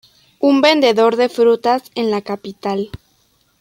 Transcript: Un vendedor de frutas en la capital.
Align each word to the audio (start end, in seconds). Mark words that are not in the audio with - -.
Un 0.49 0.61
vendedor 0.61 1.15
de 1.15 1.29
frutas 1.29 1.91
en 1.93 2.09
la 2.09 2.21
capital. 2.23 2.89